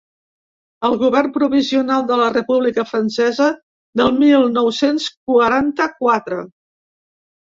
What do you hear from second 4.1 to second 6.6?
mil nou-cents quaranta-quatre.